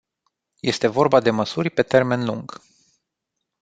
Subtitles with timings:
[0.63, 2.61] Este vorba de măsuri pe termen lung.